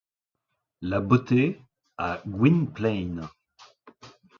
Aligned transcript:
la 0.81 0.99
beauté 0.99 1.61
à 1.95 2.23
Gwynplaine. 2.25 3.21